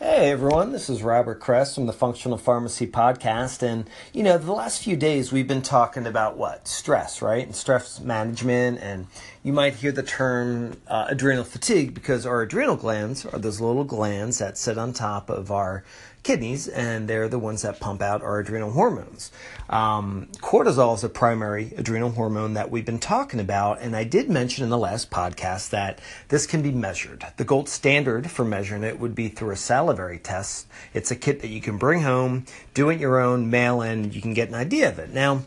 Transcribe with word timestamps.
Hey 0.00 0.32
everyone, 0.32 0.72
this 0.72 0.90
is 0.90 1.04
Robert 1.04 1.38
Kress 1.38 1.76
from 1.76 1.86
the 1.86 1.92
Functional 1.92 2.36
Pharmacy 2.36 2.84
Podcast. 2.84 3.62
And, 3.62 3.88
you 4.12 4.24
know, 4.24 4.36
the 4.36 4.50
last 4.50 4.82
few 4.82 4.96
days 4.96 5.30
we've 5.30 5.46
been 5.46 5.62
talking 5.62 6.04
about 6.04 6.36
what? 6.36 6.66
Stress, 6.66 7.22
right? 7.22 7.46
And 7.46 7.54
stress 7.54 8.00
management. 8.00 8.80
And 8.80 9.06
you 9.44 9.52
might 9.52 9.74
hear 9.74 9.92
the 9.92 10.02
term 10.02 10.78
uh, 10.88 11.06
adrenal 11.10 11.44
fatigue 11.44 11.94
because 11.94 12.26
our 12.26 12.42
adrenal 12.42 12.74
glands 12.74 13.24
are 13.24 13.38
those 13.38 13.60
little 13.60 13.84
glands 13.84 14.38
that 14.38 14.58
sit 14.58 14.78
on 14.78 14.92
top 14.94 15.30
of 15.30 15.52
our 15.52 15.84
kidneys, 16.24 16.66
and 16.66 17.06
they're 17.06 17.28
the 17.28 17.38
ones 17.38 17.62
that 17.62 17.78
pump 17.78 18.02
out 18.02 18.22
our 18.22 18.40
adrenal 18.40 18.72
hormones. 18.72 19.30
Um, 19.68 20.28
cortisol 20.38 20.94
is 20.94 21.04
a 21.04 21.08
primary 21.08 21.72
adrenal 21.76 22.10
hormone 22.10 22.54
that 22.54 22.70
we've 22.70 22.84
been 22.84 22.98
talking 22.98 23.38
about, 23.38 23.80
and 23.80 23.94
I 23.94 24.04
did 24.04 24.28
mention 24.28 24.64
in 24.64 24.70
the 24.70 24.78
last 24.78 25.10
podcast 25.10 25.70
that 25.70 26.00
this 26.28 26.46
can 26.46 26.62
be 26.62 26.72
measured. 26.72 27.24
The 27.36 27.44
gold 27.44 27.68
standard 27.68 28.30
for 28.30 28.44
measuring 28.44 28.82
it 28.82 28.98
would 28.98 29.14
be 29.14 29.28
through 29.28 29.52
a 29.52 29.56
salivary 29.56 30.18
test. 30.18 30.66
It's 30.92 31.10
a 31.10 31.16
kit 31.16 31.40
that 31.40 31.48
you 31.48 31.60
can 31.60 31.78
bring 31.78 32.02
home, 32.02 32.46
do 32.72 32.90
it 32.90 32.98
your 32.98 33.20
own, 33.20 33.50
mail 33.50 33.82
in, 33.82 34.12
you 34.12 34.20
can 34.20 34.34
get 34.34 34.48
an 34.48 34.54
idea 34.54 34.88
of 34.88 34.98
it. 34.98 35.10
Now, 35.10 35.42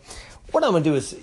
what 0.51 0.63
I'm 0.63 0.71
going 0.71 0.83
to 0.83 0.89
do 0.91 0.95
is 0.95 1.15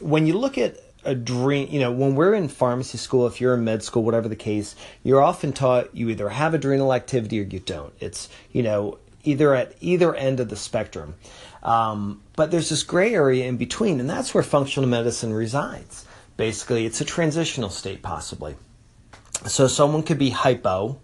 when 0.00 0.26
you 0.26 0.38
look 0.38 0.56
at 0.56 0.78
a 1.04 1.14
dream 1.14 1.68
you 1.70 1.80
know 1.80 1.90
when 1.90 2.14
we're 2.14 2.34
in 2.34 2.48
pharmacy 2.48 2.98
school 2.98 3.26
if 3.26 3.40
you're 3.40 3.54
in 3.54 3.64
med 3.64 3.82
school 3.82 4.02
whatever 4.02 4.28
the 4.28 4.36
case 4.36 4.76
you're 5.02 5.22
often 5.22 5.52
taught 5.52 5.94
you 5.94 6.08
either 6.08 6.28
have 6.28 6.54
adrenal 6.54 6.92
activity 6.92 7.40
or 7.40 7.44
you 7.44 7.60
don't. 7.60 7.92
It's 8.00 8.28
you 8.52 8.62
know 8.62 8.98
either 9.24 9.54
at 9.54 9.74
either 9.80 10.14
end 10.14 10.40
of 10.40 10.48
the 10.48 10.56
spectrum. 10.56 11.14
Um, 11.62 12.22
but 12.34 12.50
there's 12.50 12.70
this 12.70 12.82
gray 12.82 13.14
area 13.14 13.46
in 13.46 13.56
between 13.56 14.00
and 14.00 14.10
that's 14.10 14.34
where 14.34 14.42
functional 14.42 14.88
medicine 14.88 15.32
resides. 15.32 16.04
Basically 16.36 16.86
it's 16.86 17.00
a 17.00 17.04
transitional 17.04 17.70
state 17.70 18.02
possibly. 18.02 18.56
So 19.46 19.66
someone 19.66 20.02
could 20.02 20.18
be 20.18 20.30
hypo 20.30 21.00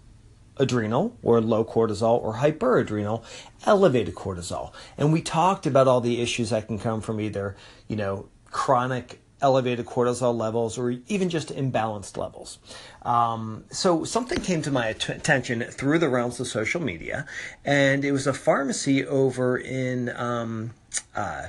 adrenal 0.57 1.17
or 1.23 1.39
low 1.39 1.63
cortisol 1.63 2.21
or 2.21 2.35
hyperadrenal 2.35 3.23
elevated 3.65 4.15
cortisol. 4.15 4.73
And 4.97 5.13
we 5.13 5.21
talked 5.21 5.65
about 5.65 5.87
all 5.87 6.01
the 6.01 6.21
issues 6.21 6.49
that 6.49 6.67
can 6.67 6.77
come 6.79 7.01
from 7.01 7.19
either 7.19 7.55
you 7.87 7.95
know 7.95 8.27
chronic 8.51 9.21
elevated 9.41 9.85
cortisol 9.85 10.35
levels 10.35 10.77
or 10.77 10.91
even 11.07 11.29
just 11.29 11.49
imbalanced 11.49 12.17
levels. 12.17 12.59
Um, 13.03 13.63
so 13.71 14.03
something 14.03 14.41
came 14.41 14.61
to 14.63 14.71
my 14.71 14.87
attention 14.87 15.61
through 15.63 15.99
the 15.99 16.09
realms 16.09 16.39
of 16.39 16.47
social 16.47 16.81
media, 16.81 17.25
and 17.63 18.03
it 18.03 18.11
was 18.11 18.27
a 18.27 18.33
pharmacy 18.33 19.05
over 19.05 19.57
in 19.57 20.09
um, 20.15 20.71
uh, 21.15 21.47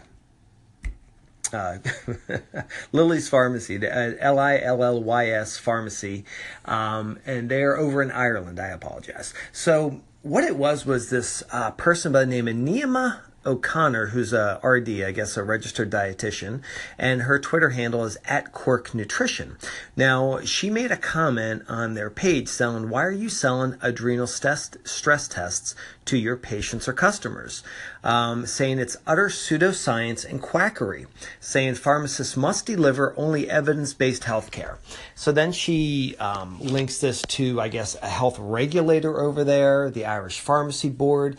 uh, 1.53 1.79
Lilly's 2.93 3.29
Pharmacy, 3.29 3.85
uh, 3.87 4.13
L 4.19 4.39
I 4.39 4.59
L 4.59 4.83
L 4.83 5.03
Y 5.03 5.29
S 5.29 5.59
Pharmacy, 5.59 6.25
um, 6.65 7.19
and 7.27 7.49
they're 7.49 7.77
over 7.77 8.03
in 8.03 8.11
Ireland. 8.11 8.61
I 8.61 8.69
apologize. 8.69 9.35
So 9.53 10.01
what 10.23 10.45
it 10.45 10.57
was 10.57 10.85
was 10.87 11.11
this 11.11 11.43
uh, 11.51 11.73
person 11.73 12.13
by 12.13 12.21
the 12.21 12.27
name 12.27 12.49
of 12.49 12.55
Neema 12.55 13.21
O'Connor, 13.47 14.09
who's 14.09 14.35
a 14.35 14.61
RD, 14.63 15.03
I 15.03 15.13
guess 15.13 15.37
a 15.37 15.43
registered 15.43 15.91
dietitian, 15.91 16.61
and 16.99 17.23
her 17.23 17.39
Twitter 17.39 17.71
handle 17.71 18.05
is 18.05 18.19
at 18.27 18.53
Quirk 18.53 18.95
Nutrition. 18.95 19.57
Now, 19.97 20.41
she 20.41 20.69
made 20.69 20.91
a 20.91 20.97
comment 20.97 21.63
on 21.67 21.95
their 21.95 22.11
page 22.11 22.49
selling, 22.49 22.91
why 22.91 23.03
are 23.05 23.11
you 23.11 23.31
selling 23.31 23.77
adrenal 23.81 24.27
stress, 24.27 24.71
stress 24.85 25.27
tests 25.27 25.75
to 26.05 26.19
your 26.19 26.37
patients 26.37 26.87
or 26.87 26.93
customers? 26.93 27.63
Um, 28.05 28.45
saying 28.45 28.79
it's 28.79 28.97
utter 29.07 29.29
pseudoscience 29.29 30.29
and 30.29 30.43
quackery, 30.43 31.07
saying 31.39 31.77
pharmacists 31.77 32.37
must 32.37 32.67
deliver 32.67 33.15
only 33.17 33.49
evidence-based 33.49 34.23
healthcare. 34.25 34.77
So 35.15 35.33
then 35.33 35.53
she 35.53 36.15
um, 36.19 36.61
links 36.61 36.99
this 36.99 37.23
to, 37.23 37.61
I 37.61 37.69
guess, 37.69 37.97
a 38.03 38.09
health 38.09 38.39
regulator 38.39 39.21
over 39.21 39.45
there, 39.45 39.91
the 39.91 40.05
Irish 40.05 40.41
Pharmacy 40.41 40.91
Board, 40.91 41.39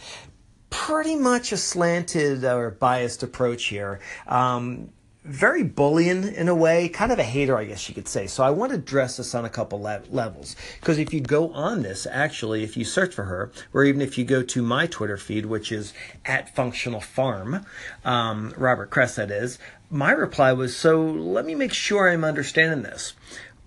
pretty 0.72 1.16
much 1.16 1.52
a 1.52 1.58
slanted 1.58 2.44
or 2.44 2.72
biased 2.72 3.22
approach 3.22 3.66
here. 3.66 4.00
Um, 4.26 4.90
very 5.24 5.64
bullying 5.64 6.24
in 6.34 6.48
a 6.48 6.56
way, 6.56 6.90
kind 6.90 7.12
of 7.12 7.20
a 7.20 7.24
hater, 7.24 7.56
I 7.56 7.66
guess 7.66 7.88
you 7.88 7.94
could 7.94 8.08
say. 8.08 8.26
So 8.26 8.44
I 8.44 8.50
want 8.50 8.72
to 8.72 8.80
address 8.80 9.18
this 9.18 9.36
on 9.36 9.46
a 9.46 9.50
couple 9.50 9.80
le- 9.80 10.02
levels. 10.10 10.56
Because 10.80 10.98
if 10.98 11.14
you 11.14 11.22
go 11.22 11.54
on 11.54 11.84
this, 11.84 12.08
actually, 12.10 12.64
if 12.64 12.76
you 12.76 12.84
search 12.84 13.14
for 13.14 13.26
her, 13.26 13.52
or 13.72 13.84
even 13.84 14.02
if 14.02 14.18
you 14.18 14.26
go 14.26 14.42
to 14.42 14.64
my 14.64 14.88
Twitter 14.88 15.18
feed, 15.18 15.46
which 15.46 15.72
is 15.72 15.94
at 16.26 16.56
Functional 16.56 17.02
Pharm, 17.02 17.64
um, 18.04 18.52
Robert 18.58 18.90
Kress, 18.90 19.16
that 19.16 19.30
is, 19.30 19.60
my 19.92 20.12
reply 20.12 20.54
was, 20.54 20.76
so 20.76 21.04
let 21.04 21.46
me 21.46 21.54
make 21.54 21.74
sure 21.74 22.10
I'm 22.10 22.24
understanding 22.24 22.82
this. 22.82 23.14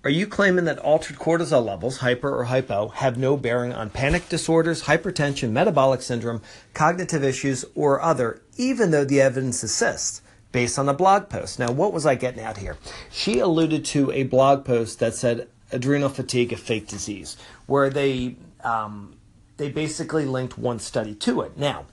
Are 0.05 0.11
you 0.11 0.27
claiming 0.27 0.65
that 0.65 0.77
altered 0.77 1.15
cortisol 1.15 1.65
levels, 1.65 1.97
hyper 1.97 2.29
or 2.29 2.43
hypo, 2.43 2.89
have 2.89 3.17
no 3.17 3.35
bearing 3.35 3.73
on 3.73 3.89
panic 3.89 4.29
disorders, 4.29 4.83
hypertension, 4.83 5.49
metabolic 5.49 6.03
syndrome, 6.03 6.43
cognitive 6.75 7.23
issues, 7.23 7.65
or 7.73 7.99
other, 7.99 8.39
even 8.55 8.91
though 8.91 9.03
the 9.03 9.19
evidence 9.19 9.63
assists? 9.63 10.21
Based 10.51 10.77
on 10.77 10.87
a 10.87 10.93
blog 10.93 11.27
post. 11.27 11.57
Now, 11.57 11.71
what 11.71 11.91
was 11.91 12.05
I 12.05 12.13
getting 12.13 12.43
at 12.43 12.57
here? 12.57 12.77
She 13.09 13.39
alluded 13.39 13.83
to 13.85 14.11
a 14.11 14.23
blog 14.23 14.63
post 14.63 14.99
that 14.99 15.15
said 15.15 15.47
adrenal 15.71 16.09
fatigue, 16.09 16.53
a 16.53 16.55
fake 16.55 16.87
disease, 16.87 17.35
where 17.65 17.89
they 17.89 18.35
um, 18.63 19.15
they 19.57 19.71
basically 19.71 20.25
linked 20.25 20.55
one 20.55 20.77
study 20.77 21.15
to 21.15 21.41
it. 21.41 21.57
Now, 21.57 21.87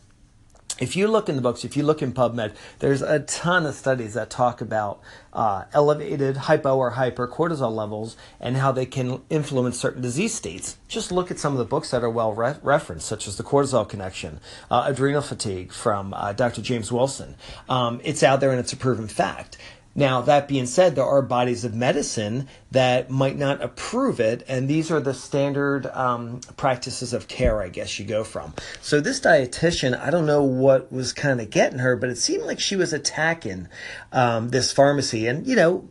if 0.82 0.97
you 0.97 1.06
look 1.06 1.28
in 1.28 1.37
the 1.37 1.43
books, 1.43 1.65
if 1.65 1.76
you 1.76 1.84
look 1.84 2.03
in 2.03 2.12
PubMed, 2.12 2.53
there's 2.81 3.03
a 3.03 3.20
ton 3.20 3.66
of 3.66 3.75
studies 3.76 4.15
that 4.15 4.31
talk 4.31 4.60
about 4.60 5.00
uh, 5.32 5.65
elevated 5.72 6.37
hypo 6.37 6.76
or 6.76 6.91
hyper 6.91 7.28
cortisol 7.28 7.72
levels 7.72 8.16
and 8.41 8.56
how 8.56 8.72
they 8.72 8.84
can 8.84 9.22
influence 9.31 9.78
certain 9.78 10.03
disease 10.03 10.34
states. 10.34 10.78
Just 10.88 11.12
look 11.12 11.31
at 11.31 11.38
some 11.38 11.53
of 11.53 11.59
the 11.60 11.65
books 11.65 11.92
that 11.92 12.03
are 12.03 12.10
well 12.10 12.32
re- 12.32 12.56
referenced, 12.62 13.06
such 13.06 13.28
as 13.28 13.37
The 13.37 13.44
Cortisol 13.44 13.88
Connection, 13.88 14.41
uh, 14.72 14.84
Adrenal 14.88 15.22
Fatigue 15.22 15.72
from 15.72 16.12
uh, 16.15 16.32
Dr. 16.32 16.62
James 16.62 16.91
Wilson. 16.91 17.37
Um, 17.69 18.00
it's 18.03 18.25
out 18.25 18.41
there 18.41 18.50
and 18.50 18.59
it's 18.59 18.72
a 18.72 18.76
proven 18.76 19.06
fact. 19.06 19.59
Now, 19.94 20.22
that 20.22 20.48
being 20.48 20.66
said, 20.66 20.94
there 20.94 21.04
are 21.04 21.20
bodies 21.20 21.64
of 21.64 21.75
medicine 21.75 22.48
that 22.70 23.10
might 23.10 23.36
not 23.36 23.62
approve 23.62 24.20
it, 24.20 24.42
and 24.48 24.66
these 24.66 24.91
are 24.91 25.00
the 25.00 25.12
standard 25.12 25.86
um, 25.86 26.41
practices 26.56 27.12
of 27.12 27.28
care, 27.28 27.60
I 27.60 27.69
guess 27.69 27.98
you 27.98 28.06
go 28.06 28.25
from. 28.25 28.54
So, 28.80 29.00
this 29.00 29.20
dietitian, 29.20 29.98
I 29.98 30.10
don't 30.10 30.26
know 30.26 30.42
what 30.42 30.91
was 30.91 31.12
kind 31.12 31.41
of 31.41 31.50
getting 31.50 31.80
her, 31.80 31.94
but 31.97 32.08
it 32.08 32.16
seemed 32.16 32.44
like 32.44 32.58
she 32.58 32.76
was 32.76 32.92
attacking 32.92 33.69
um, 34.12 34.48
this 34.48 34.72
pharmacy. 34.72 35.26
And, 35.26 35.47
you 35.47 35.56
know, 35.56 35.86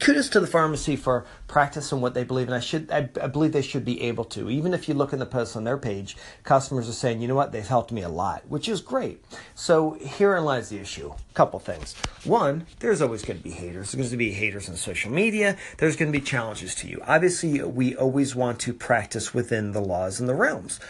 kudos 0.00 0.28
to 0.30 0.40
the 0.40 0.46
pharmacy 0.46 0.96
for 0.96 1.26
practicing 1.46 2.00
what 2.00 2.14
they 2.14 2.24
believe, 2.24 2.46
and 2.48 2.54
I 2.54 2.60
should 2.60 2.90
I, 2.90 3.08
I, 3.20 3.26
believe 3.26 3.52
they 3.52 3.62
should 3.62 3.84
be 3.84 4.00
able 4.02 4.24
to. 4.26 4.50
Even 4.50 4.74
if 4.74 4.88
you 4.88 4.94
look 4.94 5.12
in 5.12 5.18
the 5.18 5.26
posts 5.26 5.56
on 5.56 5.64
their 5.64 5.78
page, 5.78 6.16
customers 6.42 6.88
are 6.88 6.92
saying, 6.92 7.20
you 7.20 7.28
know 7.28 7.34
what, 7.34 7.52
they've 7.52 7.66
helped 7.66 7.92
me 7.92 8.02
a 8.02 8.08
lot, 8.08 8.42
which 8.48 8.68
is 8.68 8.80
great. 8.80 9.24
So 9.54 9.98
herein 10.00 10.44
lies 10.44 10.68
the 10.68 10.78
issue. 10.78 11.12
A 11.12 11.34
couple 11.34 11.58
things. 11.58 11.94
One, 12.24 12.66
there's 12.80 13.02
always 13.02 13.24
going 13.24 13.38
to 13.38 13.44
be 13.44 13.50
haters. 13.50 13.92
There's 13.92 14.08
going 14.08 14.10
to 14.10 14.16
be 14.16 14.32
haters 14.32 14.68
on 14.68 14.76
social 14.76 15.10
media. 15.10 15.56
There's 15.78 15.96
going 15.96 16.12
to 16.12 16.18
be 16.18 16.24
challenges 16.24 16.74
to 16.76 16.88
you. 16.88 17.02
Obviously, 17.06 17.62
we 17.62 17.96
always 17.96 18.34
want 18.34 18.60
to 18.60 18.72
practice 18.72 19.34
within 19.34 19.72
the 19.72 19.80
laws 19.80 20.20
and 20.20 20.28
the 20.28 20.34
realms, 20.34 20.80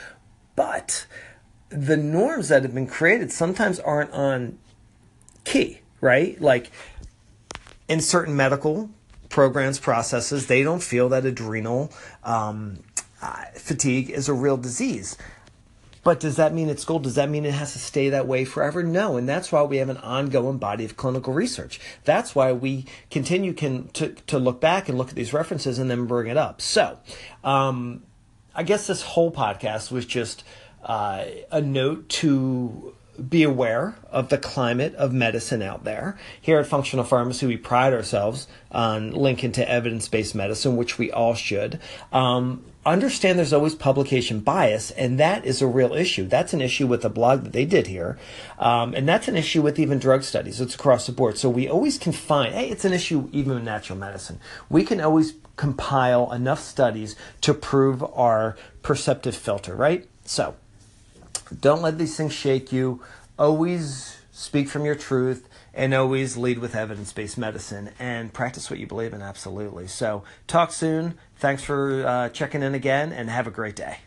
but 0.57 1.07
the 1.71 1.97
norms 1.97 2.49
that 2.49 2.63
have 2.63 2.75
been 2.75 2.87
created 2.87 3.33
sometimes 3.33 3.81
aren't 3.81 4.13
on 4.13 4.59
key, 5.45 5.81
right? 6.01 6.41
Like 6.41 6.71
in 7.89 8.01
certain 8.01 8.37
medical 8.37 8.91
programs, 9.29 9.79
processes, 9.79 10.47
they 10.47 10.63
don't 10.63 10.83
feel 10.83 11.09
that 11.09 11.25
adrenal 11.25 11.93
um, 12.23 12.79
uh, 13.21 13.45
fatigue 13.55 14.11
is 14.11 14.29
a 14.29 14.35
real 14.35 14.57
disease. 14.57 15.17
But 16.05 16.21
does 16.21 16.37
that 16.37 16.53
mean 16.53 16.69
it's 16.69 16.85
gold? 16.85 17.05
Does 17.05 17.15
that 17.15 17.31
mean 17.31 17.47
it 17.47 17.55
has 17.55 17.73
to 17.73 17.79
stay 17.79 18.11
that 18.11 18.29
way 18.29 18.45
forever? 18.45 18.83
No, 18.83 19.17
and 19.17 19.27
that's 19.27 19.51
why 19.51 19.63
we 19.63 19.79
have 19.79 19.89
an 19.89 19.97
ongoing 19.97 20.59
body 20.59 20.85
of 20.85 20.99
clinical 20.99 21.33
research. 21.33 21.81
That's 22.05 22.35
why 22.35 22.53
we 22.53 22.85
continue 23.11 23.55
can 23.55 23.89
to, 23.95 24.11
to 24.27 24.39
look 24.39 24.61
back 24.61 24.91
and 24.91 24.99
look 24.99 25.09
at 25.09 25.15
these 25.15 25.33
references 25.33 25.79
and 25.79 25.91
then 25.91 26.05
bring 26.05 26.31
it 26.31 26.37
up. 26.37 26.61
So, 26.61 26.99
um, 27.43 28.03
I 28.55 28.63
guess 28.63 28.87
this 28.87 29.01
whole 29.03 29.33
podcast 29.33 29.91
was 29.91 30.05
just 30.05 30.45
uh, 30.85 31.25
a 31.51 31.63
note 31.63 32.11
to 32.11 32.95
be 33.29 33.43
aware 33.43 33.95
of 34.11 34.29
the 34.29 34.39
climate 34.39 34.95
of 34.97 35.13
medicine 35.13 35.63
out 35.63 35.85
there. 35.85 36.19
Here 36.41 36.59
at 36.59 36.67
Functional 36.67 37.05
Pharmacy, 37.05 37.47
we 37.47 37.57
pride 37.57 37.93
ourselves 37.93 38.47
on 38.71 39.13
linking 39.13 39.53
to 39.53 39.69
evidence 39.69 40.09
based 40.09 40.35
medicine, 40.35 40.77
which 40.77 40.99
we 40.99 41.11
all 41.11 41.35
should. 41.35 41.81
Um, 42.13 42.65
understand 42.87 43.39
there's 43.39 43.53
always 43.53 43.75
publication 43.75 44.41
bias, 44.41 44.91
and 44.93 45.19
that 45.19 45.45
is 45.45 45.63
a 45.63 45.67
real 45.67 45.93
issue. 45.93 46.27
That's 46.27 46.53
an 46.53 46.61
issue 46.61 46.87
with 46.87 47.03
the 47.03 47.11
blog 47.11 47.45
that 47.45 47.53
they 47.53 47.65
did 47.65 47.87
here, 47.87 48.19
um, 48.59 48.95
and 48.95 49.09
that's 49.09 49.29
an 49.29 49.37
issue 49.37 49.63
with 49.63 49.79
even 49.79 49.99
drug 49.99 50.23
studies. 50.23 50.61
It's 50.61 50.75
across 50.75 51.07
the 51.07 51.13
board. 51.13 51.39
So 51.39 51.49
we 51.49 51.69
always 51.69 51.99
can 51.99 52.13
find, 52.13 52.55
hey, 52.55 52.69
it's 52.69 52.85
an 52.85 52.93
issue 52.93 53.29
even 53.33 53.57
in 53.57 53.65
natural 53.65 53.99
medicine. 53.99 54.41
We 54.69 54.85
can 54.85 55.01
always 55.01 55.35
compile 55.57 56.33
enough 56.33 56.61
studies 56.61 57.17
to 57.43 57.55
prove 57.55 58.03
our 58.03 58.57
perceptive 58.83 59.37
filter, 59.37 59.75
right? 59.75 60.09
So, 60.25 60.57
don't 61.61 61.83
let 61.83 61.99
these 61.99 62.17
things 62.17 62.33
shake 62.33 62.73
you. 62.73 63.03
Always 63.39 64.19
speak 64.33 64.69
from 64.69 64.85
your 64.85 64.95
truth 64.95 65.49
and 65.73 65.95
always 65.95 66.37
lead 66.37 66.59
with 66.59 66.75
evidence 66.75 67.13
based 67.13 67.39
medicine 67.39 67.91
and 67.99 68.33
practice 68.33 68.71
what 68.71 68.79
you 68.79 68.87
believe 68.87 69.13
in, 69.13 69.23
absolutely. 69.23 69.87
So, 69.87 70.25
talk 70.47 70.73
soon. 70.73 71.15
Thanks 71.37 71.63
for 71.63 72.07
uh, 72.07 72.29
checking 72.31 72.63
in 72.63 72.75
again 72.75 73.13
and 73.13 73.29
have 73.31 73.47
a 73.47 73.51
great 73.51 73.77
day. 73.77 73.99